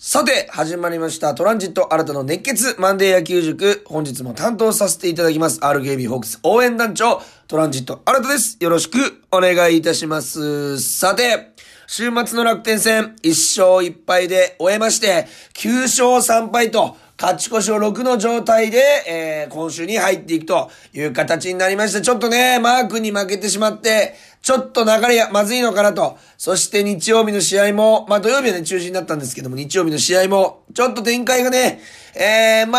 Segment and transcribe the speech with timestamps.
[0.00, 1.34] さて、始まりました。
[1.34, 3.82] トランジット新たの熱血マンデー野球塾。
[3.84, 5.58] 本日も担当させていただきます。
[5.58, 8.58] RKB ホークス応援団長、トランジット新たです。
[8.60, 10.80] よろしくお願いいたします。
[10.80, 11.50] さて、
[11.88, 22.00] 週末の楽天戦、1勝1敗で終えまして、9勝3敗と、勝ち越しを6の状態で、えー、今週に入っていくという形になりました。
[22.00, 26.16] ちょっとね、マークに負けてしまって、ちょっと流れやまずいのかなと。
[26.36, 31.80] そして日曜日の試合も、まあ土曜日はね、中止になったんですけども、日曜日の試合も、ちょっと展開がね、
[32.14, 32.78] えー、ま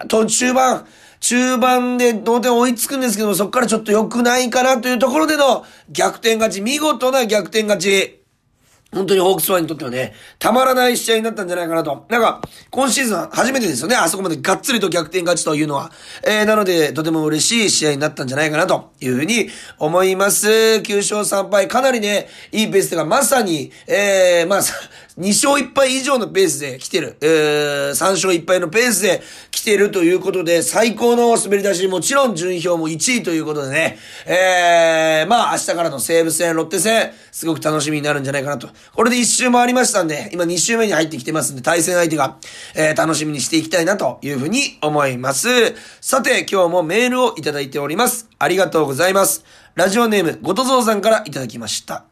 [0.00, 0.86] あ、途中盤、
[1.20, 8.21] 中盤で同点追いつくんですけども、そこからちょっと良くないかなというところでの逆転勝ち、見事な逆転勝ち。
[8.92, 12.04] 本当にホークスファンにとってはね、たまらない試合になったんじゃないかなと。
[12.10, 13.96] なんか、今シーズン初めてですよね。
[13.96, 15.90] あそこまでがっつりと逆転勝ちというのは。
[16.22, 20.46] えー、なので、とても嬉しい試合になったんじゃないかなというふうに思います。
[20.46, 21.68] 9勝3敗。
[21.68, 24.62] かなりね、いいペースが、まさに、えー、まあ、
[25.18, 27.16] 2勝1敗以上のペースで来てる。
[27.20, 38.68] えー、3勝1敗のペースで来てるということで、最高の滑り出し、もちろん順位表も1位ということでね、えー、まあ明日からの西武戦、ロッテ戦、すごく楽しみになるんじゃないかなと。
[38.94, 42.38] これで1周回りましたんで、今2周目に入ってきてますんで、対戦相手が、
[42.74, 45.48] えー、楽しみにしていきたいなというふうに思います。
[46.00, 48.28] さて、今日もメールをいただいております。
[48.38, 49.44] ありがとうございます。
[49.74, 52.04] ラジオネーム、ごとぞうさんからいただきました。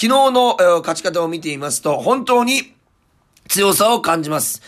[0.00, 2.72] 昨日の、えー勝ち方を見ていますと、本当に
[3.48, 4.62] 強さを感じます。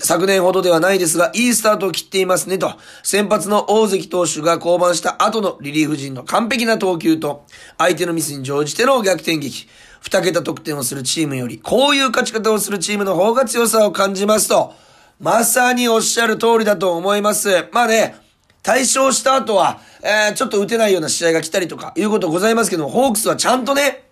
[0.00, 2.70] 昨年ほどではないですが、いいスタートを切っていますねと、
[3.02, 7.44] 先発の大関投手が降板した後のリリーフ陣の完璧な投球と、
[7.78, 9.66] 相手のミスに乗じての逆転劇、
[10.02, 14.72] 二桁得点をするチームより、こういう勝ち方をするチームの方が強さを感じますと、
[15.18, 17.66] まさにおっしゃる通りだと思います。
[17.72, 18.14] まあね、
[18.62, 24.05] 対象した後は、えー、ちょっと打てないような試合が来たりとか、いうことございますけども、ホークスはちゃんとね、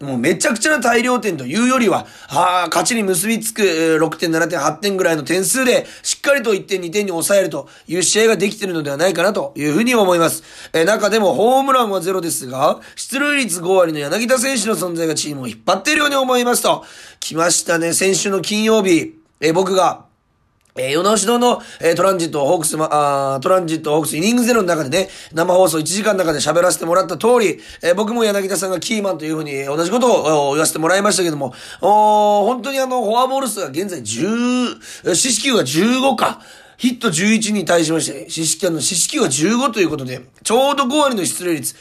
[0.00, 10.42] もうめちゃくちゃな大量点というよりは、ああ、勝ちに結びつく6点、7点、8点ぐらいの点数で、しっかりと1点、2点に抑えるという試合ができてるのではないかなというふうに思います。
[10.72, 16.82] えー中でもホームランはゼロですが、出塁率5割の柳田選手の存在がチームを引っ張っているように思いますと、
[17.20, 20.09] 来ましたね、先週の金曜日、えー僕が、
[20.76, 36.40] えー、世直し堂の、えートランジットホークスま、あトランジットホークスイニングゼロの中でね、生放送1時間の中で喋らせてもらった通り、えー僕も柳田さんがキーマンというふうに同じことを言わせてもらいましたけども、お本当にあの、フォアボール数が現在10、四死球が15か。
[36.80, 41.74] ヒット11に対しまして、四死球の四死球が15ということで、ちょうど5割の出塁率。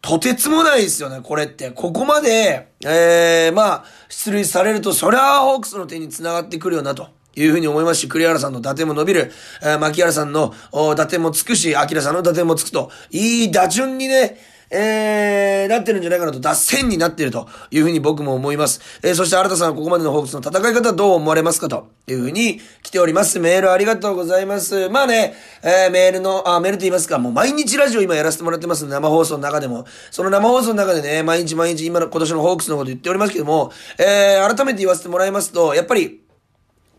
[0.00, 1.72] とてつもないですよね、これって。
[1.72, 7.08] ここまで、えー、まあ、出塁されると、そりゃホークスの手に繋がってくるよな、と。
[7.40, 9.32] いうふうに思いますし、栗原さんの打点も伸びる、
[9.62, 14.38] えー、牧原さんの打点もつくし、明さんの打点もつくと、いい打順にね、
[14.70, 18.80] えー、なってるんじゃないかなと、脱線になっているというふうに僕も思います。
[19.02, 23.38] えー、そして新田さんはここまでのホークスの戦い方どう思われますかというふうに来ております。
[23.38, 24.88] メールありがとうございます。
[24.90, 36.27] まあね、えー、メールの、あ、メールと言いますか、もう毎日ラジオ今やらせてもらってます生放送の中でも、その生放送の中でね、毎日毎日今の今年のホークスのこと言っておりますけども、えー、改めて言わせてもらいますと、やっぱり、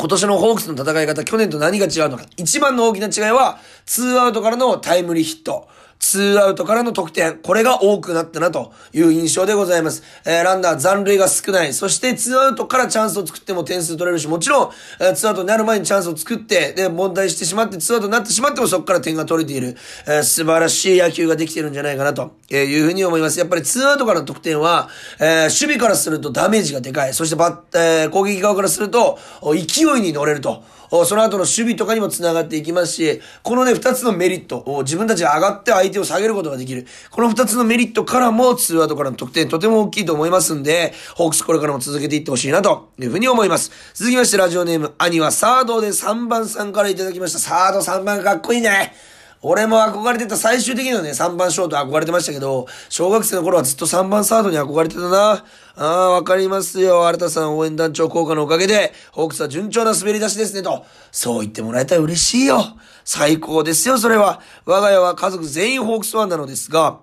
[0.02, 2.24] 今年のホークスの戦い方、去年と何が違うのか。
[2.38, 5.68] 一番の大きな違いは、ツーアウトからのタイムリーヒット。
[6.00, 7.38] ツーアウトからの得点。
[7.38, 10.02] これが多くなったなという印象でございます。
[10.26, 11.74] えー、ランナー残塁が少ない。
[11.74, 14.72] そしてツーアウトからチャンスを作っても点数取れるし、もちろん、
[15.02, 19.76] えー、ツーアウトになる前にチャンスを作って、で、凡退してしまって、ツーアウトになってしまってもそこから点が取れている。
[20.08, 23.38] えー、素晴らしい野球ができてるんじゃないかなというふうに思います。
[23.38, 24.90] やっぱりツーアウトからの得点は、
[25.20, 27.14] え、守備からするとダメージがでかい。
[27.14, 30.64] そしてバッ、え、攻撃側からすると、勢いに乗れると。
[30.90, 36.86] その後の守備とかにも繋がっていきますし、このね、二つのメリット、自分たちが上がって相手を下げることができる。
[37.12, 43.72] この二つのメリットからも、ツーアウトからの得点、とても大きいと思いますんで、ホークスこれからも続けていってほしいな、というふうに思います。
[43.94, 47.40] 続きまして、ラジオネーム、兄はサードで3番さんからいただきました。
[47.40, 48.94] サード3番かっこいいね。
[49.42, 55.46] 俺も憧れてた最終的にはね、3番ショート憧れてましたけど、小学生の頃はずっと3番サードに憧れてたな。
[55.76, 57.08] ああ、わかりますよ。
[57.08, 60.86] 新田さん応援団長効果のおかげで、ホークスは順調な滑り出しですね、と。
[61.12, 62.62] そう言ってもらえたら嬉しいよ。
[63.06, 64.42] 最高ですよ、それは。
[64.66, 67.00] 我が家は家族全員ホークスファンなのですが、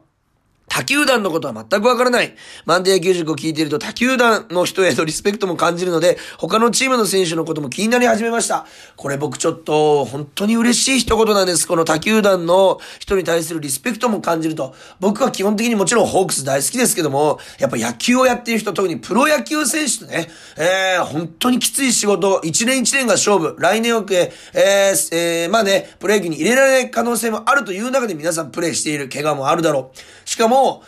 [0.76, 2.34] 他球団のことは全くわからない。
[2.66, 8.66] マンデー野球塾を聞いていると他球団の人へのリスペクトも感じるので、他のチームの選手のことも気になり始めました。
[8.94, 11.66] これ僕ちょっと本当に嬉しい一言なんです。
[11.66, 14.74] この他球団の人に対するリスペクトも感じると。
[15.00, 30.25] 僕は基本的にもちろんホークス大好きですけども、やっぱ野球をやっている人、特にプロ野球選手とね、えー、本当にきつい仕事、一年一年が勝負、来年をけ、えー、えー、まあね、プロ野球に入れられない可能性もあるという中で皆さんプレーしている怪我もあるだろう。
[30.36, 30.82] しかも、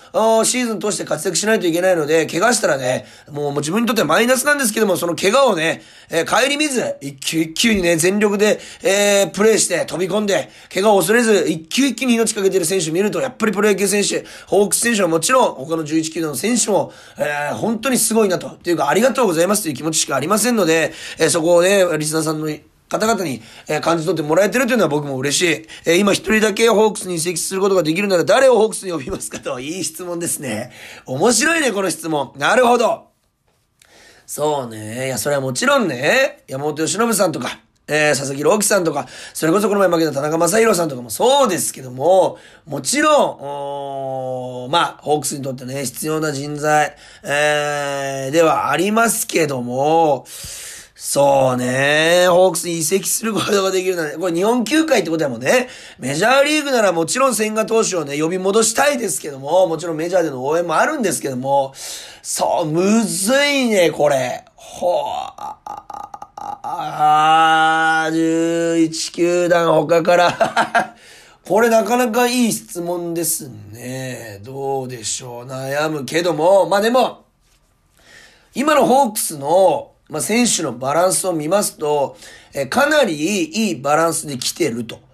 [0.44, 5.80] シーズン通して活躍しないといけないので、怪我したらね、もう自分にとってはマイナスなんですけども、その怪我をね、
[6.10, 18.48] えー、帰り見ず、一球一球にね、全力で、えー、プレイして飛び込んで、怪我を恐れず、一球一球に命かけてる選手を見ると、やっぱりプロ野球選手、ホークス選手はもちろん、他の11球団の選手も、えー、本当にすごいなと。
[18.48, 22.50] っていうか、ありがとうございますという気持ちしかありませんので、えー、そこをね、リスナーさんの
[22.88, 25.66] 方々に、えー、感じ取ってもらえてるというのは僕も嬉しい。
[25.86, 29.60] えー、今一人だけホークスに移籍することができるなら誰をホークスに呼びますかと。
[29.60, 30.72] いい質問ですね。
[31.06, 32.32] 面白いね、この質問。
[32.36, 33.08] なるほど。
[34.26, 35.06] そうね。
[35.06, 42.36] いや、それはもちろんね、山本由伸さんとか、えー、佐々木朗希さんとか、それこそこの前負けた田中正宏さんとかもそうですけども、
[42.66, 50.26] もちろん、まあ、ホークスにとってね、必要な人材、えー、ではありますけども、
[51.00, 52.26] そうね。
[52.28, 55.68] ホークスに移籍することができるなら、これ日本球界ってことだもんね。
[56.00, 61.72] メジャーリーグならもちろん千賀投手をね、呼び戻したいですけども、もちろんメジャーでの応援もあるんですけども、
[62.20, 64.44] そう、むずいね、これ。
[64.56, 65.04] ほ
[65.36, 65.58] あ、
[66.34, 70.96] あ、11球団他から
[71.46, 74.40] これなかなかいい質問ですね。
[74.42, 75.44] どうでしょう。
[75.46, 77.22] 悩むけども、まあでも、
[78.52, 82.16] 今のホークスのまあ、選手のバランスを見ますと、
[82.54, 85.08] え、かなりいいバランスで来てると。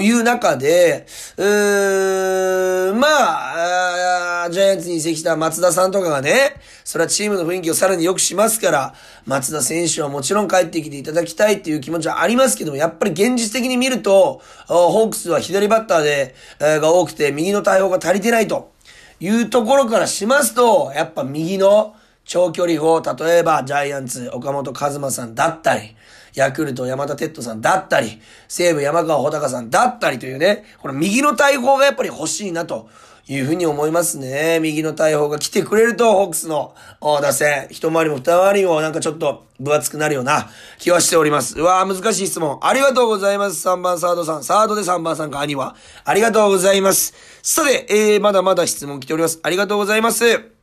[0.00, 1.06] いう中で、
[1.36, 6.54] うーんまあ、あジャイアンツに移籍した松田さんとかがね、
[6.84, 8.94] それはチームの雰囲気をさらに良くしますから、
[9.26, 18.72] 松田選手はもちろん帰ってきていただきたいっていう気持ちはありますけども、やっぱり現実的に見ると、ホークスは左バッターで、えー、が多くて、右の対応が足りてないと
[19.18, 25.96] いうところからしますと、やっぱ右の、長距離砲、例えばジャイアンツ、岡本和真さんだったり、
[26.34, 32.88] ヤクルト山田哲人さんだったり、西武山川穂高さんだったりというね、この右の大砲がやっぱり欲しいなと
[33.28, 34.58] いうふうに思いますね。
[34.60, 41.58] 右の大砲が来てくれると、ホークスの打線、一回りも二回りもなんかちょっと分厚くなるような気はしております。
[41.58, 42.58] うわぁ、難しい質問。
[42.62, 43.68] ありがとうございます。
[43.68, 44.44] 3番サードさん。
[44.44, 45.76] サードで3番さんか、兄は。
[46.04, 47.14] ありがとうございます。
[47.42, 49.38] さて、えー、まだまだ質問来ております。
[49.42, 50.61] ありがとうございます。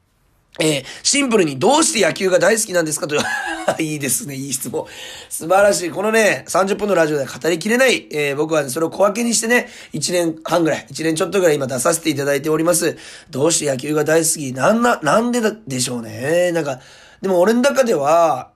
[0.60, 3.20] えー、シンプルにどうして野球が大好きなんですかとい
[3.96, 4.86] いですね、いい質問。
[5.30, 5.90] 素晴らしい。
[5.90, 12.98] このね、30分のラジオでは語りきれない、えー、僕はね、それを小分けにしてね、1年半ぐらい、1年ちょっとぐらい今出させていただいております。
[13.30, 14.54] どうして野球が大好き？
[14.54, 16.52] なんな、なんでだでしょうね。
[16.52, 16.82] なんか、
[17.22, 18.52] でも俺の中では、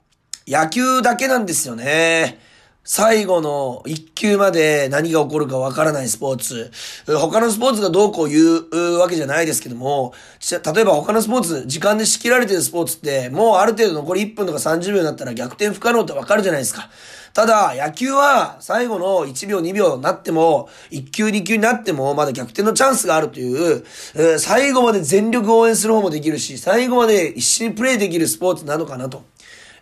[0.46, 2.40] 野球だけなんですよね。
[2.86, 6.70] 最後の一球まで何が起こるかわからないスポーツ。
[7.08, 10.14] 他のスポーツがどうこう言うわけじゃないですけども、
[10.52, 16.90] 例えば他のスポーツ、時間で仕切られてるスポーツって、もうある程度残り1分とか30秒になったら逆転不可能ってわかるじゃないですか。
[17.34, 23.86] ただ、野球は最後の1秒2秒になっても、1球2球になっても、まだ逆転のチャンスがあるという、
[24.40, 29.24] 最後まで全力応援する方もできるし、最後まで一緒にプレイできるスポーツなのかなと。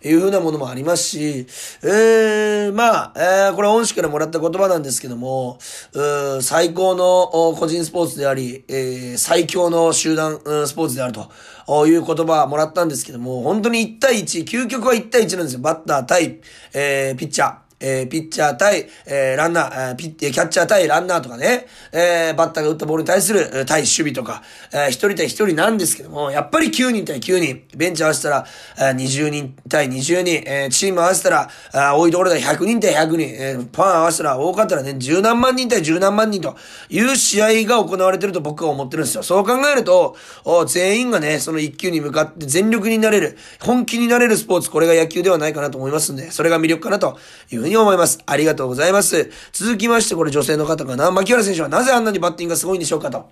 [0.04, 1.48] いうふうなものもありますし、
[1.84, 5.60] えー、まあ、えー、これは恩師からもらった言葉なんですけども、
[5.94, 15.60] う最高の個人スポーツであり、えー、最強の集団スポーツであるという言葉もらったんですけども、本当に1対1、究極は1対1なんですよ。
[15.60, 16.42] バッター対、
[16.74, 17.71] えー、ピッチャー。
[17.82, 28.46] えー、ピッチャー対、えー、ランナー、えー、ピッ、キャッチャー対ランナーとかね、えー、バッターが打ったボールに対する、対守備とか、えー、一人対一人なんですけども、やっぱり9人対9人、ベンチ合わせたら、
[28.78, 36.56] えー、20人対20人、えー、チーム合わせたら、あ多いところで100人対100人、えー、パン合わせたら多かったらね、十何万人対十何万人と。
[36.90, 39.24] いう試合が行われてると僕は思ってるんですよ。
[39.24, 47.18] そう考えると、お全員がね、その一球に向かって全力になれる、本気になれるスポーツ、これが野球ではないかなと思いますんで、それが魅力かなと
[47.52, 48.20] いうふうにに思います。
[48.26, 49.32] ありがとうございます。
[49.52, 51.10] 続きまして、これ女性の方かな。
[51.10, 53.30] 牧原選手はなぜあんなにバッティングがすごいんでしょうかと。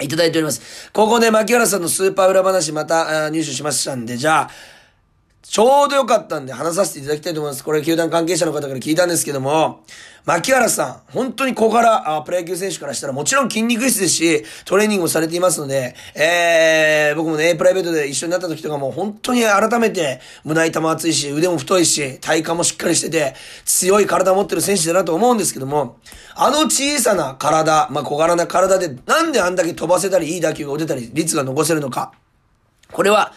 [0.00, 0.90] いただいております。
[0.92, 4.50] ここで牧原さんのスーパー裏話また入手しましたんで、じゃあ、
[5.42, 7.64] ちょうどよかったんで話させていただきたいと思います。
[7.64, 9.82] これ球団関係者の方から聞いたんですけども、
[10.26, 25.96] 牧原さん、本当に小柄、あプロ野球選手からしたらもちろん筋肉質ですし、トレーニングもされていますので、えー、僕もね、プライベートで一緒になった時とかも本当に改めて胸板も厚いし、腕も太いし、体幹もしっかりしてて、強い体を持ってる選手だなと思うんですけども、
[26.36, 32.12] あの小さな体、まあ小柄な体で、なんであんだけ飛ばせたり、いい打球が打てたり、率が残せるのか。
[32.92, 33.32] これは、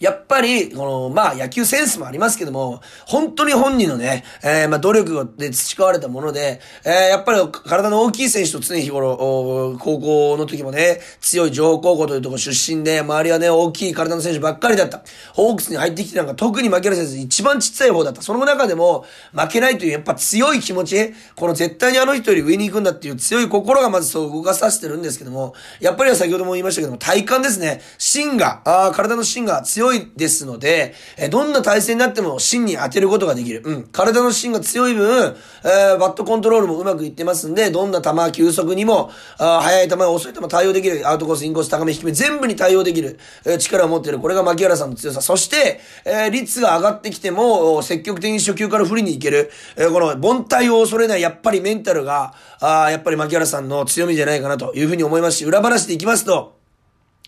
[0.00, 15.02] やっぱり、この、まあ野球センスもありますけども、本当に本人のね、えー、まあ努力で培われたもので、えー、やっぱり体の大きい選手と常日頃、高校の時もね、強い上高校というとこ出身で、周りはね、大きい体の選手ばっかりだった。
[15.34, 18.22] ホークスに入ってきてなんか特に負ける選手一番ちっちゃい方だった。
[18.22, 19.04] その中でも、
[19.34, 27.82] 負けないというやっぱ強い気持ち、この絶対にあの人より上に行くんだっていう強い心がまずそう動かさせてるんですけども、やっぱりは先ほども言いましたけども、体幹ですね。
[27.98, 33.62] 芯が、あ体の芯が強いですので、えどんな体勢になっても芯に当てることができる。
[33.64, 33.82] うん。
[33.84, 41.08] 体の芯が強い分、えー、バットコントロールもうまくいってますんで、どんな球、球速にも、あ速い球、遅い球対応できる。
[41.08, 44.18] アウトコース、インコース、高め、低め、全部に対応できる、えー、力を持ってる。
[44.18, 45.20] これが牧原さんの強さ。
[45.20, 49.50] そして、えー、率が上がってきても、積極的に初球から振りに行ける。
[49.76, 56.59] えー、この、凡退を恐れない、やっぱりメンタルが、あやっぱり牧原さんの強みじゃないかなというふうに思いますし、裏話でいきますと、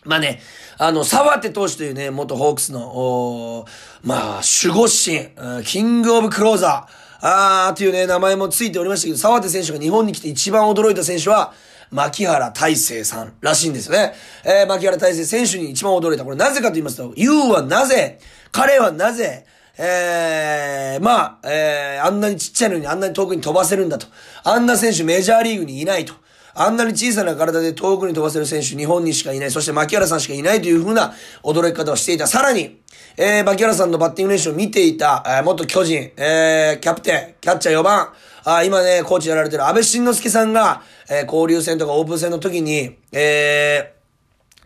[0.04, 0.40] まあね、
[0.78, 3.64] あの、沢手投手というね、元ホークスの、
[4.02, 11.52] まあ、守護神、キングオブクローザー、あーというね、名前もついておりましたけど、沢手選手が日本に来て一番驚いた選手は、
[11.92, 14.14] 牧原大成さんらしいんですよね。
[14.44, 16.24] えー、牧原大成選手に一番驚いた。
[16.24, 18.18] これなぜかと言いますと、ユーはなぜ、
[18.50, 19.46] 彼はなぜ、
[19.78, 24.06] えー、まあ、えー、あんなにちっちゃいのにあんなに遠くに飛ばせるんだと。
[24.42, 26.14] あんな選手メジャーリーグにいないと。
[26.54, 29.50] あんなに小さな体で遠くに飛ばせる選手、日本にしかいない。
[29.50, 32.26] そして牧原さんしかいないというふうな驚き方をしていた。
[32.26, 32.80] さらに、
[33.16, 38.12] えー、牧原さんのバッティング練習を見ていた、えー、元巨人、えー、キャプテン、キャッチャー4番、
[38.44, 43.94] あ今ね、コーチやられてる安倍晋之助さんが、えー、交流戦とかオープン戦の時に、え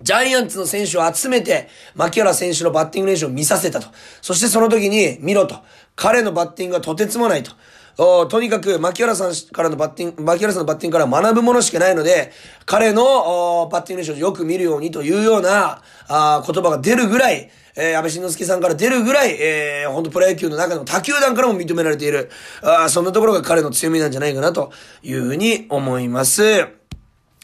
[0.01, 3.89] ー、ジャイアンツの選手を集めて、牧原選手のバッティング練習を見させたと。
[4.21, 5.57] そしてその時に、見ろと。
[5.95, 7.53] 彼のバッティングはとてつもないと。
[7.99, 12.31] おとにかく、牧原さんからのバッティング、牧原さんのバッティングから学ぶものしかないので、
[12.67, 22.31] 彼の、おバッティング練習をよく見るようにというような、あ言葉が出るぐらい、えー、安倍晋之助さんから出るぐらい、えー、本当プロ野球の中でも他球団からも認められている、
[22.63, 24.73] あそんなところが彼の強みなんじゃないかなと
[25.03, 26.76] いうふうに思います。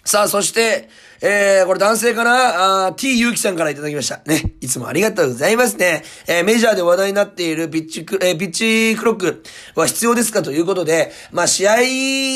[0.05, 0.89] さあ、そして、
[1.21, 4.21] えー、これ男性かなあ ?t ゆうきさんからいただきました。
[4.27, 4.55] ね。
[4.61, 6.03] いつもありがとうございますね。
[6.27, 9.43] えー、メジャーで話題になっているピッチク、えー、ピッチクロック
[9.77, 11.77] は必要ですかということで、まあ、試合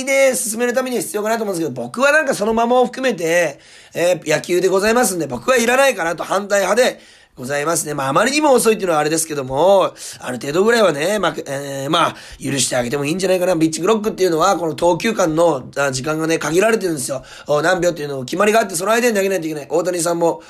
[0.07, 3.59] で進めるためには必要かなと思うんですけど、僕はなんかそのままを含めて、
[3.95, 7.01] えー、野球でございますんで、僕はいらないかなと反対派で、
[7.37, 7.93] ございますね。
[7.93, 13.55] まあ、あまりにも遅いっていうのはあれですけども、ある程度ぐらいはね、まあ、えー、まあ、許してあげてもいいんじゃないかな。
[13.55, 17.23] ビッチクロックっていうのは、この投球間の時間がね、限られてるんですよ。
[17.47, 19.67] 何秒っていうのを決まりがあって、その間に投げないといけない。
[19.69, 20.43] 大谷さんも、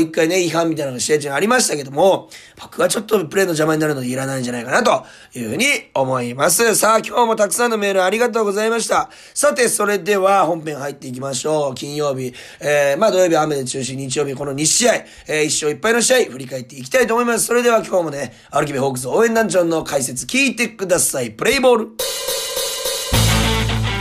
[0.00, 5.04] 一回ね、違反みたいなのが試合中にありましたけども、僕はちょっとプレーの邪魔になるのでいらないんじゃないかな、と
[5.38, 6.74] いうふうに思います。
[6.74, 9.10] さあ、今日もたくさんのメールありがとうございました。
[9.34, 11.74] さて、それでは本編入っていきましょう。
[11.74, 17.46] 金曜日、えー、まあ土曜日雨で中止、日曜日この2試合、えー、1勝1敗の試合、振り返っていきたいと思います。
[17.46, 21.30] それでは今日もね、アルキビホークス応援団長の解説聞いてください。
[21.32, 21.88] プレイボール。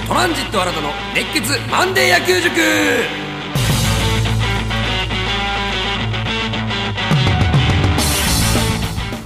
[0.07, 2.49] トランジット新たの熱血マンデー野球塾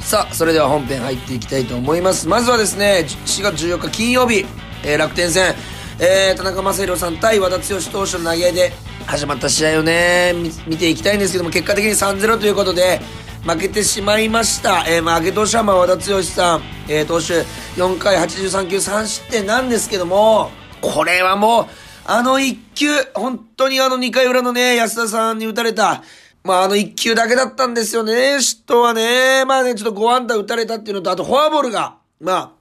[0.02, 2.28] さあ、それでは本編入っていきたいと思います。
[2.28, 4.46] まずはですね、4月14日金曜日、
[4.84, 5.56] えー、楽天戦、
[6.00, 8.74] えー、田中将大さん対和田剛投手の投げ合いで
[9.06, 10.34] 始まった試合をね、
[10.68, 13.00] 見ていきたいんですけども、結果的に3-0ということで、
[13.46, 14.86] 負けてしまいました。
[14.88, 17.42] えー、まあ、負け投手は和田剛さん、えー、投手
[17.80, 20.50] 4回83球3失点なんですけども、
[20.82, 21.66] これはもう、
[22.06, 26.04] あの1球、本当にあの2回裏のね、安田さんに打たれた、
[26.44, 29.46] まあ、あの1球だけだったんですよね、嫉妬はね。
[29.46, 32.52] まあね、ちょっと5安打打たれたっていうのと、あとフォアボールが、まあ、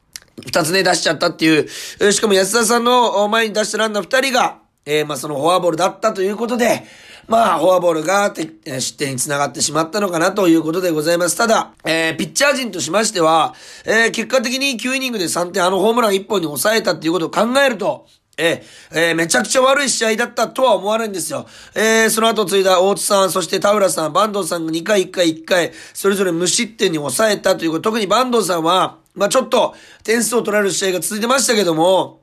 [0.40, 6.84] 2つね、出しちゃったっていう、しかも安田さんの前に出したランナー2人が、えー、まあそのフォアボールだったということで、
[7.28, 11.36] まあ、フォアボールがて、え失点につながってしまったのかなということでございます。
[11.36, 18.06] ただ、えー、ピッチャー陣としましては、えー、結果的に9イニングで3点、あのホームラン1本に抑えたっていうことを考えると、
[18.38, 21.46] えー、えー、めちゃくちゃ悪い試合だったとは思わないんですよ。
[21.74, 32.20] えー、その後継いだ大津さん、そして田浦さん、坂東さんが2回、1回、1回、それぞれ無失点に抑えたということ、特に坂東さんは、まあちょっと点数を取られる試合が続いてましたけども、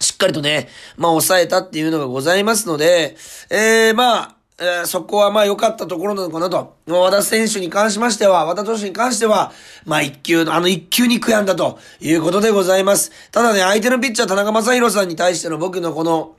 [0.00, 3.16] しっかりとね、まあ抑えたっていうのがございますので、
[3.50, 6.76] えー、まあ、えー、そこはまあ良かったところなのかなと。
[6.86, 9.52] 和田選手に関しましては、和田投手に関しては、
[9.84, 13.10] まあ一球、あの一球に悔やんだということでございます。
[13.30, 16.36] ただね、相手のピッチャー田中正宏さんに対しての僕のこの、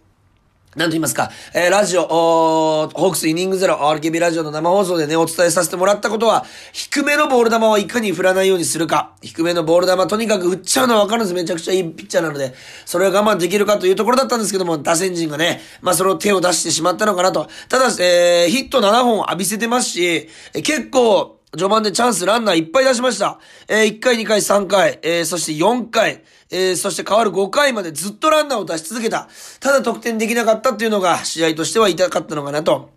[0.75, 9.13] なんと言いますか、えー、ラジオ、ホークスイニングゼロ、RKB ラジオの生放送でね、お伝えさせてもらったことは、低めのボール球はいかに振らないようにするか。
[9.21, 11.35] 低めのボール球、とにかく振っちゃうのはわかるんです。
[11.35, 17.47] めちゃくちゃいいピッチャーなので、それを我慢できるかというところだったんですけども、打線陣がね、まあその手を出してしまったのかなと。
[17.69, 23.39] ただ、えー、ヒット7本浴びせてますし、結構、序盤でチャンスランナーいっぱい出しました。
[23.67, 29.29] えー、1回、2回、3回、えー、そして4回、えー、そして変わる5回までずっとランナーを出し続けた。
[29.59, 32.89] ただ得点できなかったっていうのが試合としては痛かったのかなと。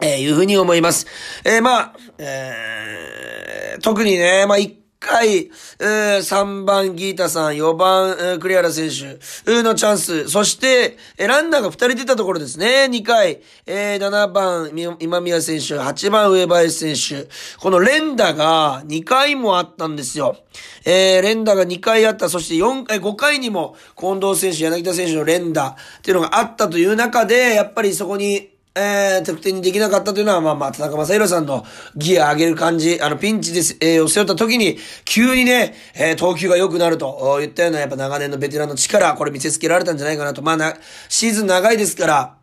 [0.00, 1.06] え、いうふうに思います。
[1.44, 4.58] え、まあ、え、特にね、まあ、
[5.02, 17.28] 回、3番ギータさん、4番、えー、栗原選手のチャンス、そして、え、ランナーが2人出たところですね、2回、え、7番、今宮選手、8番、上林選手、
[17.58, 20.36] この連打が2回もあったんですよ。
[20.84, 40.40] えー、連打が2回あった、そして4回、5回にも、近藤選手、柳田選手の連打っていうのがあったという中で、やっぱりそこに、えー、得点にできなかったというのは、まあまあ、田中正宏さんのギア上げる感じ、あの、ピンチで、えー、を背負った時に、急にね、えー、投球が良くなると言ったような、やっぱ長年のベテランの力、これ見せつけられたんじゃないかなと。
[40.40, 40.74] まあな、
[41.10, 42.41] シーズン長いですから、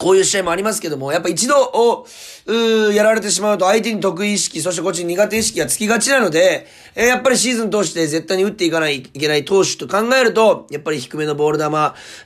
[0.00, 2.06] こういう試合もありますけども、やっぱ一度、を、
[2.46, 11.64] うやられてしまうと相手に得意意識、そしてこっちに苦手意識がつきがちなので、えー、やっぱりシーズン通して絶対に打っていかないいけない投手と考えると、やっぱり低めのボール球、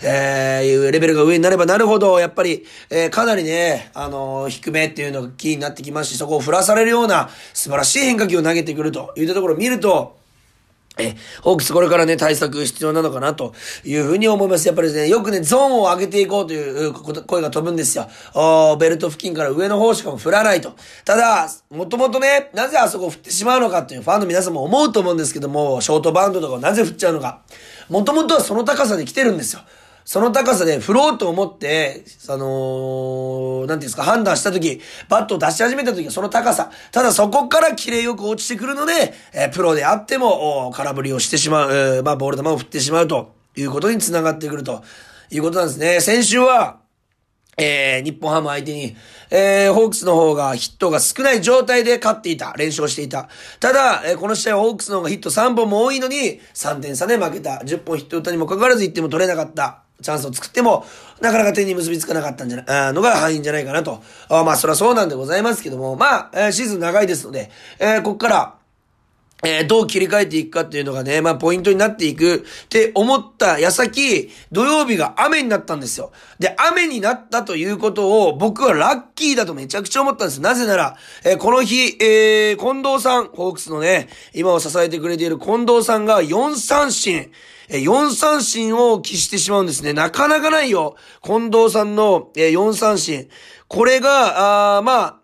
[0.06, 10.23] えー、レベルが上になればなるほど、やっぱり、えー、かなりね、あのー、低めっていうのがキーになってきますし、そこを振らされるような素晴らしい変化球を投げてくるといったところを見ると、
[10.96, 13.52] え、ホークスこれからね、対策必要なのかなと
[13.84, 14.68] いうふうに思います。
[14.68, 18.08] やっぱりね、よくね、ゾーンを上げていこうという声が飛ぶんですよ。
[18.34, 20.72] おベルト付近から上の方しかも振らないと。
[21.04, 27.40] ただ、もともとね、なぜあそこ振ってしまうのかっていうファンの皆さんも思うと思うんですけども、ショートバウンドとかをなぜ振っちゃうのか。
[27.88, 29.62] もともとはその高さで来てるんですよ。
[30.04, 36.70] その高さで振ろうと思って、あの、なんていうんですか、判断したとき、バットを出し始めたときはその高さ。
[36.92, 44.84] ただそこから綺麗よく落ちてくるので、えー、プロであっても、空振りをしてしまう、えー、まあ、ボール球を振ってしまうということにつながってくると
[45.30, 46.00] いうことなんですね。
[46.00, 46.80] 先週は、
[47.56, 48.96] えー、日本ハム相手に、
[49.30, 52.52] えー、ホークスの方がヒットが少ない状態で勝っていた。
[52.58, 53.28] 連勝していた。
[53.60, 57.62] ただ、えー、この試合はホークスの方がヒット3本も多いのに、3点差で負けた。
[57.64, 59.83] 10本ヒット打ったにもかかわらず1点も取れなかった。
[60.04, 60.84] チャンスを作っても、
[61.20, 64.02] なかなか点に結びつかなかったんじゃない、のが敗因じゃないかなと。
[64.28, 68.54] あまあ、それはそうなんでございますけども、まあ、えー、シーズン長いですので、えー、こっから、
[69.44, 76.12] えー、どう切り替えていくかっていうのがね、まあ、ポイントになっていくって思った矢先、土曜日が雨になったんですよ。
[76.38, 80.40] で、雨になったということを僕はラッキーだとめちゃくちゃ思ったんです。
[80.40, 87.30] なぜなら、えー、この日、えー、近藤さん、ホークスのね、今を支えてくれている近藤さんが4三振、
[87.68, 89.92] え4三振を喫してしまうんですね。
[89.92, 90.96] なかなかないよ。
[91.22, 93.28] 近藤さんの、え4三振。
[93.68, 95.20] これが、あまあ、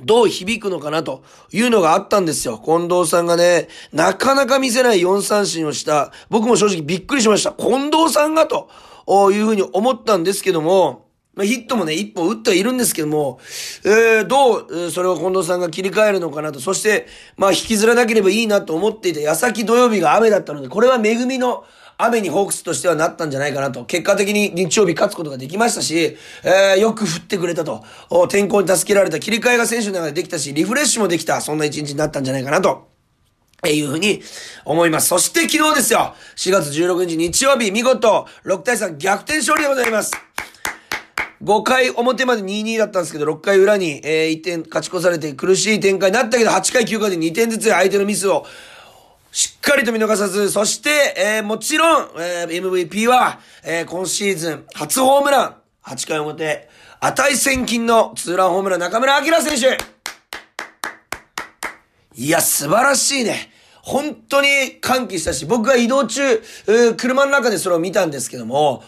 [0.00, 2.60] どう響くのかなというのがあったんですよ。
[2.64, 6.12] 近藤さんがね、なかなか見せない4三振をした。
[6.28, 7.52] 僕も正直びっくりしました。
[7.52, 8.68] 近藤さんがと
[9.30, 13.40] いうふうに思ったんですけども、まあ、ヒットもね、一本打ってはいるんですけども、
[13.84, 16.60] えー、どう、それを近藤さんが切り替えるのかなと。
[16.60, 21.64] そして、まあ、引きずらなければいいなと思っていた矢先土曜日が雨だったので、これは恵みの
[21.96, 23.86] 雨にホークスとしてはなったんじゃないかなと。
[23.86, 27.82] 結果的に日曜日勝つことができましたし、えー、よく降ってくれたと。
[28.28, 31.40] 天候に助けられた切り替えが選手の中でできたし、リフレッシュもできた。
[31.40, 32.88] そんな一日になったんじゃないかなと。
[33.64, 34.20] えいうふうに
[34.64, 35.08] 思います。
[35.08, 36.14] そして昨日ですよ。
[36.36, 40.31] 4月16日日曜日、見事、6対3逆転勝利でございます。
[41.42, 48.46] 5回表まで2-2だったんですけど、6回裏に、えー、1点勝ち越されて苦しい展開になったけど、8回9回で2点ずつ相手のミスを
[49.32, 56.68] しっかりと見逃さず、そして、えー、もちろん、えー、MVP は、えー、今シーズン初ホームラン、8回表、
[57.00, 59.78] 値千金のツーランホームラン中村晃選手
[62.14, 63.51] いや、素晴らしいね。
[63.82, 66.40] 本当に歓喜したし、僕が移動中、
[66.96, 68.82] 車の中でそれを見たんですけども、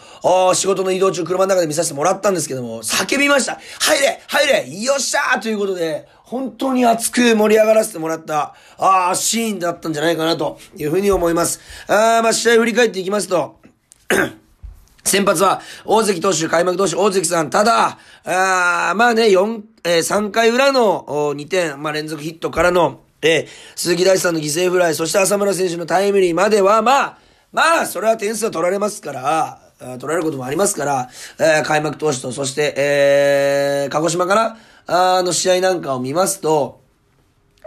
[0.53, 3.59] 仕事の移動中車の中で見させてもらったんですけども、叫びました。
[3.79, 11.59] 入れ入れよっしゃーということで、本当に熱く盛り上がらせてもらった、ああ、シーンだったんじゃないかなというふうに思います。
[11.87, 13.59] あまあ、試合振り返っていきますと、
[15.03, 17.49] 先発は、大関投手、開幕投手、大関さん。
[17.49, 21.05] ただ、あまあね、4、えー、3回裏の
[21.35, 27.17] 2点、まあ連続ヒットからの、え、鈴木大地さんの犠牲フライ、そして浅村選手のタイムリーまでは、まあ、
[27.51, 36.81] まあ、それは点数は取られますから、取られることもありますから、えー、開幕投手と、そして、えー、鹿児島から、あの試合なんかを見ますと、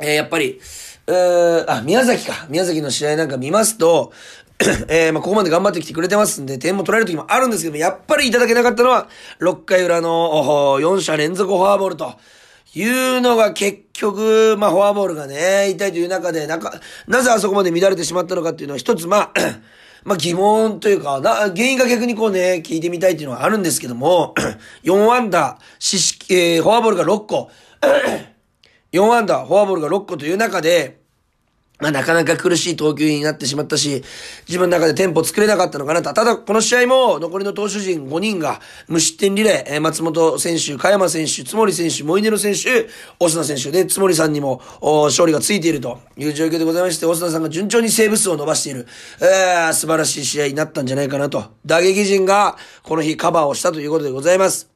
[0.00, 0.60] えー、やっぱり、
[1.06, 2.46] えー、あ、宮崎か。
[2.48, 4.12] 宮崎の試合なんか見ますと、
[4.88, 9.08] えー、まあ、ここまで頑張ってきてくれてますんで、点も取られる時もあるんですけども、やっぱりいただけなかったのは、
[9.40, 12.14] 6回裏の4者連続フォアボールと。
[12.74, 12.84] い
[13.16, 19.32] うのが結局、まあ、フォアボールがね、痛いという中で、なんか、なぜあそこまで乱れてしまったのかっていうのは一つ、まあ、
[20.04, 24.34] まあ、疑問というか、な、原因が逆にこうね、聞いてみたいっていうのはあるんですけども、
[24.84, 27.50] 4アンダー、四式、えー、フォアボールが6個、
[28.92, 30.97] 4アンダー、フォアボールが6個という中で、
[31.80, 34.02] まあなかなか苦しい投球になってしまったし、
[34.48, 36.12] 自分の中でテンポ作れなかったのかなと。
[36.12, 42.88] ただ、この試合も残りの投手陣5人が無失点リレー、松本選手、加山選手、津森選手、モイネロ選手、
[43.20, 44.60] オスナ選手で、津森さんにも
[45.04, 48.88] 勝利がついているという状況でございまして、オスナさんが順調にセーブ数を伸ばしている、
[49.72, 51.44] 素晴らしい試合になったんじゃないかなと。
[51.64, 54.68] 打撃陣がこの日カバーをしたということでございます。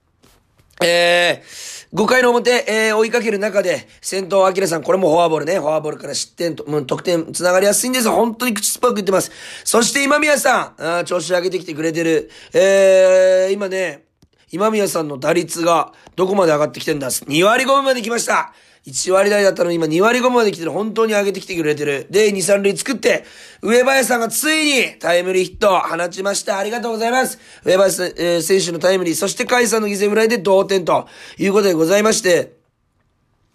[0.80, 5.58] えー、5回の表、えー、追いかける中で、先頭、アキラさん、これもフォアボールね。
[5.58, 9.30] フォアボールから失点と、もう、得点、繋がりやすいんです本当に口酸っぱく言ってます。
[9.62, 12.30] そして今宮さん、あ調子上げてきてくれてる。
[12.54, 14.04] えー、今ね、
[14.50, 18.54] 今宮さんの打率がどこまで上がってきてんだ ?2 割5分まで来ました
[18.86, 20.72] 1割台だったのに今2割5まで来てる。
[20.72, 22.06] 本当に上げてきてくれてる。
[22.10, 23.24] で、2、3塁作って、
[23.62, 26.58] 上林さんがついにタイムリーヒットを放ちました。
[26.58, 27.38] ありがとうございます。
[27.64, 31.06] 上林、えー、選手のタイムリー、そして甲斐さんの犠牲フライで同点と
[31.38, 32.61] いうことでございまして、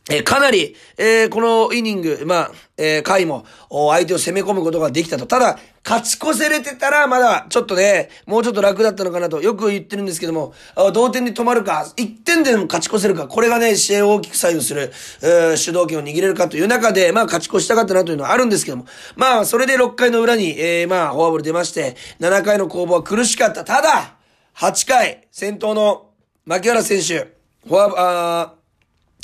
[0.09, 5.25] え、かなり、えー、このイニング、まあ、えー、回も、相手を攻め込むことができたと。
[5.25, 10.53] ただ、勝ち越せれてたら、まだ、ちょっとね、もうちょっと楽だったのかなと、よく言ってるんですけども、
[10.93, 23.65] 同点で止まるか、1点でも勝ち越せるか、これがね、試合を大きく左右する、え、主導権を握れるかという中で、まあ、勝ち越したかったなというのはあるんですけども、まあ、それで6回の裏に、えー、まあ、フォアボール出まして、7回の攻防は苦しかった。
[23.65, 24.15] ただ、
[24.55, 26.11] 8回、先頭の、
[26.45, 27.35] 牧原選手、
[27.67, 28.56] フォア、あ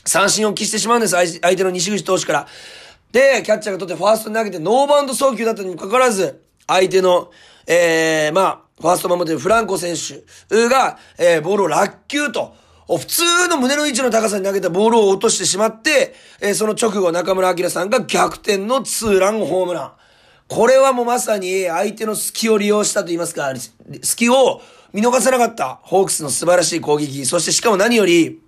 [0.06, 2.48] 三振を喫してしまうんです、相手の西口投手から。
[3.12, 7.32] で、キャッチャーが取ってファーストに投げてノーバウンド送球だったにもかかわらず、相手の、
[7.68, 10.24] えー、まあ、ファースト守ってるフランコ選手
[10.68, 12.56] が、えー、ボールを落球と、
[12.88, 19.92] 普通の胸の位置の高さに投げたボールを落としてしまって、えー、その直後中村明さんが逆転のツーランホームラン。
[20.48, 23.54] これはもうまさに相手の隙を利用したと言いますか、
[24.02, 24.62] 隙を
[24.92, 27.26] 見逃さなかったホークスの素晴らしい攻撃。
[27.26, 28.42] そしてしかも何より、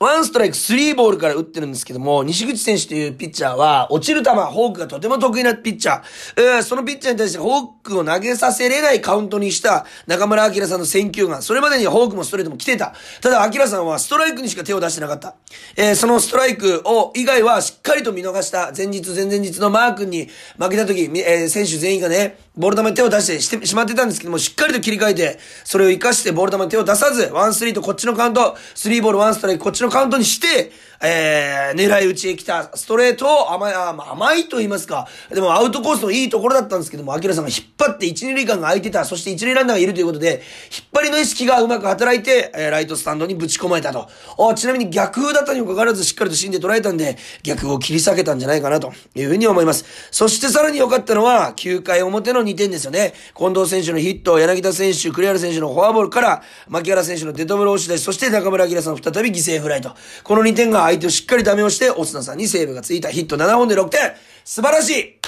[0.00, 6.02] ワンストライク、スリーボールから打ってるんですけども、西口選手というピッチャーは、落ちる球、フォークがとても得意なピッチャー。
[6.36, 11.42] えー、そのピッチャーに対してフォークを投げさせれないカウントにした中村明さんの選球眼。
[11.42, 12.94] それまでにフォークもストレートも来てた。
[13.20, 15.34] ただ、明さんはストライクにしか手を出してなかった。
[15.76, 18.72] えー、そのストライクを、以外はしっかりと見逃した。
[18.74, 35.06] 前日、前々日のマー君に負けた時、えー、選手全員がね、ボール球に手を出してしてしまってたんですけども、しっかりと切り替えて、それを活かしてボール球に手を出さず、ワンスリーとこっちのカウント、スリーボールワンストライクこっちのカウントにして、えー、狙い撃ちへ来たストレートを甘い、甘いと言いますか。
[35.30, 39.04] でもアウトコースのいいところだったんですけども、アキラさんが引っ張って一、二塁間が空いてた。
[39.04, 44.08] そして一塁ランナーがいるということで、引っ張りの意識がうまく働いて、えー、ライトスタンドにぶち込まれたと。
[44.36, 49.84] おちなみに逆風だったにもかかわらずしっかりと芯で捉えたんで、逆を切り裂けたんじゃないかなというふうに思います。
[50.10, 53.14] そしてさらに良かったのは、9回表の2点ですよね。
[53.36, 59.94] 近藤選手のヒット、柳田選手、栗原選手のフォアボールから、牧原選手のデッドボール押し出し、そして中村晃さん再び犠牲フライと。
[60.24, 64.00] この2点が相手をしっかりダメをして、オスナさんにセーブがついたヒット7本で6点。
[64.44, 65.18] 素晴らしい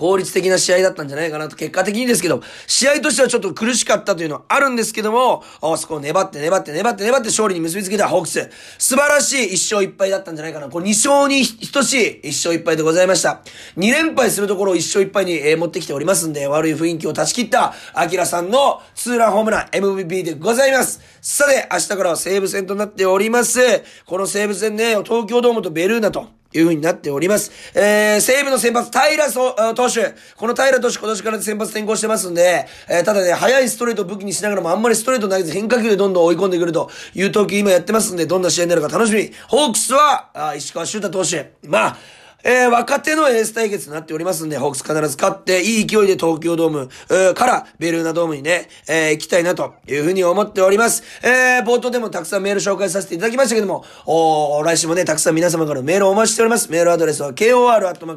[0.00, 8.48] 効率的な試合だったんじゃないかなと、結果的にですけど、試合としてはちょっと苦しかったというのはあるんですけども、あそこを粘って粘って粘って粘って勝利に結びつけたホークス。
[8.78, 10.70] 素晴らしい1勝1敗だったんじゃないかな。
[10.70, 13.42] これ2勝に等しい1勝1敗でございました。
[13.76, 21.02] 2連敗するところを1勝1敗に、え、持ってきておりますんで、悪い雰囲気を断ち切った、アキラさんのツーランホームラン MVP でございます。
[21.20, 23.60] さて、明日からは西武戦となっております。
[24.06, 27.52] この西武戦ね、東京ドームとベルーナと、いう風になっております。
[27.74, 29.30] えー、西武の先発、平
[29.74, 30.14] 投手。
[30.36, 39.30] この平投手今年から先発転向してますんで、えー、ただね、速いストレートを武器にしながらもあんまりストレート投げず変化球でどんどん追い込んでくるという投球今やってますんで、どんな試合になるか楽しみ。
[39.48, 41.52] ホークスは、あ石川修太投手。
[41.66, 41.96] まあ、
[42.44, 51.02] えー、若手のエース対決になっておりますんで、ホークス必ず勝って、いい勢いで東京ドーム、ーからベルーナドームにね、えー、行きたいなというふうに思っております。
[51.22, 56.70] えー、冒頭でもたくさんメール紹介させていただきましたけども、お来週もね、たくさん皆様からメールをお待ちしております。
[56.70, 58.08] メールアドレスは kor.rkbr.jp、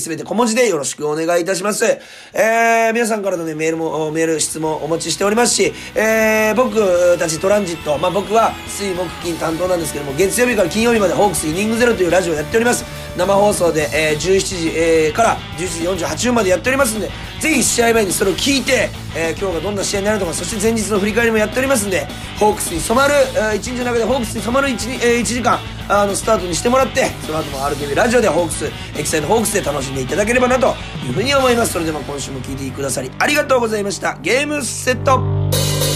[0.00, 1.84] すべて小文字でよろしくお願いいたします。
[1.84, 13.02] えー、皆さんからのね、メールも、メール、質問お待ちしておりますし、えー、僕たちトランジット、まあ僕は水木金担当なんですけども、月曜日から金曜日までホークスイニングゼロというラジオをやっております。
[13.16, 22.06] 生放送で、えー、17時、えー、から11時48分までやっておりますんでぜひ試合前にそれを聞いて、えー、今日がどんな試合になるのかそして前日の振り返りもやっておりますんで
[22.38, 31.72] ホークスに染まる、えー、一日の中でホークスに染まる 1, えー、1時間あのスタートにしてもらってその後も RKB ラジオでホークスエキサイトホークスで楽しんでいただければなというふうに思います。
[31.72, 34.16] それでは今週も聞いてくださりありがとうございました。
[34.22, 35.91] ゲームセット。